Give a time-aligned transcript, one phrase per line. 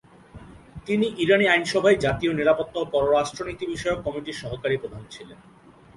[0.85, 5.39] তিনি ইরানি আইনভায় জাতীয় নিরাপত্তা ও পররাষ্ট্রনীতি বিষয়ক কমিটির সহকারী প্রধান ছিলেন।